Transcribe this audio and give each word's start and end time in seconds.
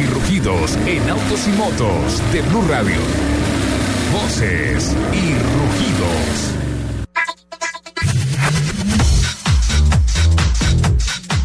y 0.00 0.06
rugidos 0.06 0.76
en 0.86 1.08
autos 1.08 1.46
y 1.46 1.50
motos 1.52 2.32
de 2.32 2.40
Blue 2.42 2.62
Radio. 2.68 2.96
Voces 4.12 4.96
y 5.12 5.34
rugidos. 5.34 6.54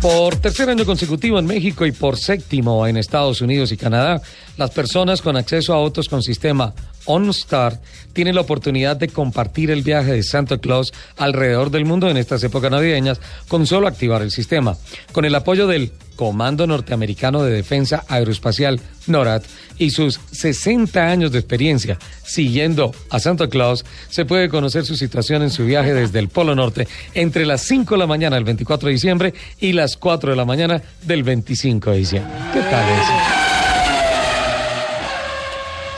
Por 0.01 0.37
tercer 0.37 0.69
año 0.69 0.85
consecutivo 0.85 1.37
en 1.37 1.45
México 1.45 1.85
y 1.85 1.91
por 1.91 2.17
séptimo 2.17 2.87
en 2.87 2.97
Estados 2.97 3.41
Unidos 3.41 3.71
y 3.71 3.77
Canadá, 3.77 4.21
las 4.57 4.71
personas 4.71 5.21
con 5.21 5.35
acceso 5.35 5.73
a 5.73 5.77
autos 5.77 6.09
con 6.09 6.23
sistema 6.23 6.73
OnStar 7.09 7.79
tienen 8.13 8.35
la 8.35 8.41
oportunidad 8.41 8.97
de 8.97 9.07
compartir 9.07 9.71
el 9.71 9.81
viaje 9.81 10.11
de 10.11 10.23
Santa 10.23 10.59
Claus 10.59 10.93
alrededor 11.17 11.71
del 11.71 11.85
mundo 11.85 12.09
en 12.09 12.17
estas 12.17 12.43
épocas 12.43 12.71
navideñas 12.71 13.19
con 13.47 13.65
solo 13.65 13.87
activar 13.87 14.21
el 14.21 14.31
sistema. 14.31 14.77
Con 15.11 15.25
el 15.25 15.35
apoyo 15.35 15.67
del 15.67 15.91
Comando 16.15 16.67
Norteamericano 16.67 17.43
de 17.43 17.53
Defensa 17.53 18.03
Aeroespacial 18.09 18.81
NORAD 19.07 19.41
y 19.77 19.91
sus 19.91 20.19
60 20.31 21.09
años 21.09 21.31
de 21.31 21.39
experiencia 21.39 21.97
siguiendo 22.25 22.93
a 23.09 23.19
Santa 23.19 23.47
Claus, 23.47 23.85
se 24.09 24.25
puede 24.25 24.49
conocer 24.49 24.85
su 24.85 24.95
situación 24.95 25.41
en 25.41 25.49
su 25.49 25.65
viaje 25.65 25.93
desde 25.93 26.19
el 26.19 26.27
Polo 26.27 26.55
Norte 26.55 26.87
entre 27.13 27.45
las 27.45 27.61
5 27.61 27.95
de 27.95 27.99
la 27.99 28.07
mañana 28.07 28.35
del 28.35 28.43
24 28.43 28.87
de 28.87 28.93
diciembre 28.93 29.33
y 29.59 29.71
las 29.71 29.95
4 29.95 30.31
de 30.31 30.35
la 30.35 30.45
mañana 30.45 30.81
del 31.03 31.23
25 31.23 31.91
de 31.91 31.97
diciembre. 31.97 32.33
¿Qué 32.53 32.59
tal 32.59 32.85
eso? 32.89 33.38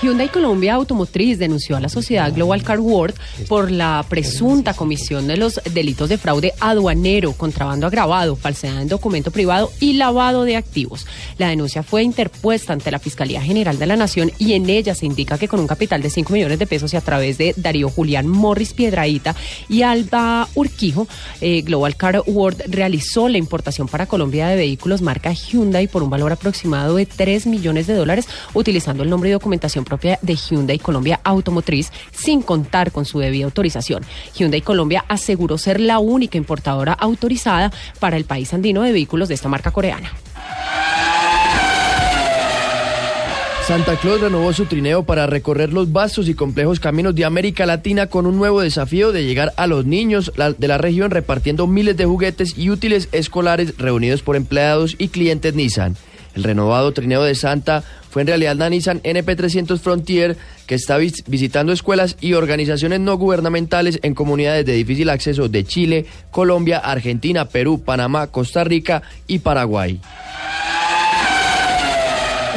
Hyundai 0.01 0.29
Colombia 0.29 0.73
Automotriz 0.73 1.37
denunció 1.37 1.77
a 1.77 1.79
la 1.79 1.87
sociedad 1.87 2.33
Global 2.33 2.63
Car 2.63 2.79
World 2.79 3.13
por 3.47 3.69
la 3.69 4.03
presunta 4.09 4.73
comisión 4.73 5.27
de 5.27 5.37
los 5.37 5.61
delitos 5.75 6.09
de 6.09 6.17
fraude 6.17 6.53
aduanero, 6.59 7.33
contrabando 7.33 7.85
agravado, 7.85 8.35
falsedad 8.35 8.81
en 8.81 8.87
documento 8.87 9.29
privado 9.29 9.71
y 9.79 9.93
lavado 9.93 10.43
de 10.43 10.55
activos. 10.55 11.05
La 11.37 11.49
denuncia 11.49 11.83
fue 11.83 12.01
interpuesta 12.01 12.73
ante 12.73 12.89
la 12.89 12.97
Fiscalía 12.97 13.43
General 13.43 13.77
de 13.77 13.85
la 13.85 13.95
Nación 13.95 14.31
y 14.39 14.53
en 14.53 14.71
ella 14.71 14.95
se 14.95 15.05
indica 15.05 15.37
que 15.37 15.47
con 15.47 15.59
un 15.59 15.67
capital 15.67 16.01
de 16.01 16.09
5 16.09 16.33
millones 16.33 16.57
de 16.57 16.65
pesos 16.65 16.91
y 16.95 16.97
a 16.97 17.01
través 17.01 17.37
de 17.37 17.53
Darío 17.55 17.87
Julián 17.87 18.27
Morris 18.27 18.73
Piedraíta 18.73 19.35
y 19.69 19.83
Alba 19.83 20.49
Urquijo, 20.55 21.07
eh, 21.41 21.61
Global 21.61 21.95
Car 21.95 22.23
World 22.25 22.63
realizó 22.69 23.29
la 23.29 23.37
importación 23.37 23.87
para 23.87 24.07
Colombia 24.07 24.47
de 24.47 24.55
vehículos 24.55 25.03
marca 25.03 25.31
Hyundai 25.31 25.87
por 25.87 26.01
un 26.01 26.09
valor 26.09 26.31
aproximado 26.31 26.95
de 26.95 27.05
3 27.05 27.45
millones 27.45 27.85
de 27.85 27.93
dólares 27.93 28.27
utilizando 28.55 29.03
el 29.03 29.09
nombre 29.11 29.29
y 29.29 29.33
documentación 29.33 29.85
propia 29.91 30.17
de 30.21 30.37
Hyundai 30.37 30.79
Colombia 30.79 31.19
Automotriz 31.21 31.91
sin 32.13 32.41
contar 32.41 32.93
con 32.93 33.03
su 33.03 33.19
debida 33.19 33.43
autorización. 33.43 34.03
Hyundai 34.33 34.61
Colombia 34.61 35.03
aseguró 35.09 35.57
ser 35.57 35.81
la 35.81 35.99
única 35.99 36.37
importadora 36.37 36.93
autorizada 36.93 37.73
para 37.99 38.15
el 38.15 38.23
país 38.23 38.53
andino 38.53 38.83
de 38.83 38.93
vehículos 38.93 39.27
de 39.27 39.35
esta 39.35 39.49
marca 39.49 39.71
coreana. 39.71 40.09
Santa 43.67 43.97
Claus 43.97 44.21
renovó 44.21 44.53
su 44.53 44.65
trineo 44.65 45.03
para 45.03 45.27
recorrer 45.27 45.73
los 45.73 45.91
vastos 45.91 46.29
y 46.29 46.35
complejos 46.35 46.79
caminos 46.79 47.13
de 47.13 47.25
América 47.25 47.65
Latina 47.65 48.07
con 48.07 48.25
un 48.25 48.37
nuevo 48.37 48.61
desafío 48.61 49.11
de 49.11 49.25
llegar 49.25 49.53
a 49.57 49.67
los 49.67 49.85
niños 49.85 50.31
de 50.35 50.67
la 50.67 50.77
región 50.77 51.11
repartiendo 51.11 51.67
miles 51.67 51.97
de 51.97 52.05
juguetes 52.05 52.57
y 52.57 52.69
útiles 52.69 53.09
escolares 53.11 53.77
reunidos 53.77 54.21
por 54.21 54.37
empleados 54.37 54.95
y 54.97 55.09
clientes 55.09 55.53
Nissan. 55.53 55.97
El 56.35 56.43
renovado 56.43 56.91
trineo 56.93 57.23
de 57.23 57.35
Santa 57.35 57.83
fue 58.09 58.21
en 58.21 58.27
realidad 58.29 58.55
la 58.55 58.69
Nissan 58.69 59.01
NP300 59.01 59.79
Frontier 59.79 60.37
que 60.65 60.75
está 60.75 60.97
visitando 60.97 61.73
escuelas 61.73 62.17
y 62.21 62.33
organizaciones 62.33 62.99
no 62.99 63.17
gubernamentales 63.17 63.99
en 64.03 64.15
comunidades 64.15 64.65
de 64.65 64.73
difícil 64.73 65.09
acceso 65.09 65.49
de 65.49 65.63
Chile, 65.63 66.05
Colombia, 66.29 66.77
Argentina, 66.77 67.45
Perú, 67.45 67.81
Panamá, 67.83 68.27
Costa 68.27 68.63
Rica 68.63 69.01
y 69.27 69.39
Paraguay. 69.39 69.99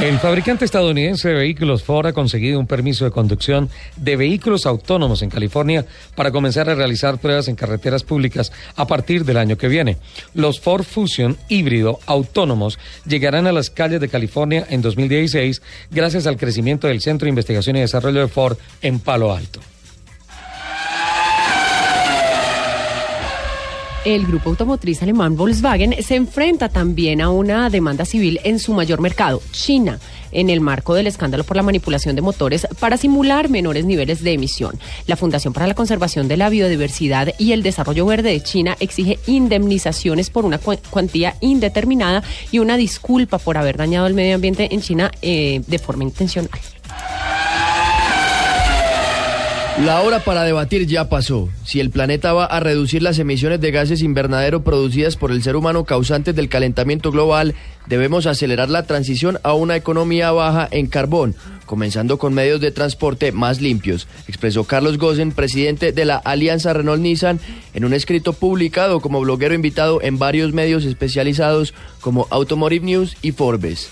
El 0.00 0.18
fabricante 0.18 0.64
estadounidense 0.64 1.28
de 1.28 1.34
vehículos 1.34 1.84
Ford 1.84 2.06
ha 2.08 2.12
conseguido 2.12 2.58
un 2.58 2.66
permiso 2.66 3.04
de 3.04 3.12
conducción 3.12 3.70
de 3.96 4.16
vehículos 4.16 4.66
autónomos 4.66 5.22
en 5.22 5.30
California 5.30 5.86
para 6.16 6.32
comenzar 6.32 6.68
a 6.68 6.74
realizar 6.74 7.18
pruebas 7.18 7.46
en 7.46 7.54
carreteras 7.54 8.02
públicas 8.02 8.52
a 8.74 8.86
partir 8.86 9.24
del 9.24 9.38
año 9.38 9.56
que 9.56 9.68
viene. 9.68 9.96
Los 10.34 10.60
Ford 10.60 10.82
Fusion 10.82 11.38
híbrido 11.48 12.00
autónomos 12.06 12.78
llegarán 13.06 13.46
a 13.46 13.52
las 13.52 13.70
calles 13.70 14.00
de 14.00 14.08
California 14.08 14.66
en 14.68 14.82
2016 14.82 15.62
gracias 15.90 16.26
al 16.26 16.36
crecimiento 16.36 16.88
del 16.88 17.00
Centro 17.00 17.26
de 17.26 17.30
Investigación 17.30 17.76
y 17.76 17.80
Desarrollo 17.80 18.20
de 18.20 18.28
Ford 18.28 18.58
en 18.82 18.98
Palo 18.98 19.32
Alto. 19.32 19.60
El 24.04 24.26
grupo 24.26 24.50
automotriz 24.50 25.02
alemán 25.02 25.36
Volkswagen 25.36 26.02
se 26.02 26.14
enfrenta 26.14 26.68
también 26.68 27.20
a 27.20 27.30
una 27.30 27.70
demanda 27.70 28.04
civil 28.04 28.38
en 28.44 28.58
su 28.58 28.74
mayor 28.74 29.00
mercado, 29.00 29.40
China, 29.50 29.98
en 30.30 30.50
el 30.50 30.60
marco 30.60 30.94
del 30.94 31.06
escándalo 31.06 31.44
por 31.44 31.56
la 31.56 31.62
manipulación 31.62 32.14
de 32.14 32.22
motores 32.22 32.66
para 32.80 32.98
simular 32.98 33.48
menores 33.48 33.84
niveles 33.86 34.22
de 34.22 34.32
emisión. 34.32 34.78
La 35.06 35.16
Fundación 35.16 35.54
para 35.54 35.66
la 35.66 35.74
Conservación 35.74 36.28
de 36.28 36.36
la 36.36 36.50
Biodiversidad 36.50 37.34
y 37.38 37.52
el 37.52 37.62
Desarrollo 37.62 38.04
Verde 38.04 38.30
de 38.30 38.42
China 38.42 38.76
exige 38.78 39.18
indemnizaciones 39.26 40.28
por 40.28 40.44
una 40.44 40.58
cuantía 40.58 41.36
indeterminada 41.40 42.22
y 42.52 42.58
una 42.58 42.76
disculpa 42.76 43.38
por 43.38 43.56
haber 43.56 43.76
dañado 43.76 44.06
el 44.06 44.14
medio 44.14 44.34
ambiente 44.34 44.74
en 44.74 44.82
China 44.82 45.10
eh, 45.22 45.62
de 45.66 45.78
forma 45.78 46.04
intencional. 46.04 46.50
La 49.82 50.02
hora 50.02 50.20
para 50.20 50.44
debatir 50.44 50.86
ya 50.86 51.08
pasó. 51.08 51.48
Si 51.64 51.80
el 51.80 51.90
planeta 51.90 52.32
va 52.32 52.44
a 52.44 52.60
reducir 52.60 53.02
las 53.02 53.18
emisiones 53.18 53.60
de 53.60 53.72
gases 53.72 54.02
invernadero 54.02 54.62
producidas 54.62 55.16
por 55.16 55.32
el 55.32 55.42
ser 55.42 55.56
humano 55.56 55.82
causantes 55.82 56.36
del 56.36 56.48
calentamiento 56.48 57.10
global, 57.10 57.56
debemos 57.86 58.26
acelerar 58.26 58.70
la 58.70 58.84
transición 58.84 59.40
a 59.42 59.52
una 59.52 59.74
economía 59.74 60.30
baja 60.30 60.68
en 60.70 60.86
carbón, 60.86 61.34
comenzando 61.66 62.18
con 62.18 62.34
medios 62.34 62.60
de 62.60 62.70
transporte 62.70 63.32
más 63.32 63.60
limpios, 63.60 64.06
expresó 64.28 64.62
Carlos 64.62 64.96
Gosen, 64.96 65.32
presidente 65.32 65.90
de 65.90 66.04
la 66.04 66.18
Alianza 66.18 66.72
Renault-Nissan, 66.72 67.40
en 67.74 67.84
un 67.84 67.94
escrito 67.94 68.32
publicado 68.32 69.00
como 69.00 69.20
bloguero 69.22 69.54
invitado 69.54 70.00
en 70.02 70.20
varios 70.20 70.52
medios 70.52 70.84
especializados 70.84 71.74
como 72.00 72.28
Automotive 72.30 72.86
News 72.86 73.16
y 73.22 73.32
Forbes. 73.32 73.90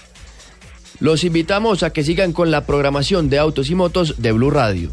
Los 1.00 1.24
invitamos 1.24 1.82
a 1.82 1.90
que 1.90 2.04
sigan 2.04 2.32
con 2.32 2.52
la 2.52 2.66
programación 2.66 3.28
de 3.28 3.40
Autos 3.40 3.68
y 3.68 3.74
Motos 3.74 4.22
de 4.22 4.30
Blue 4.30 4.50
Radio. 4.52 4.92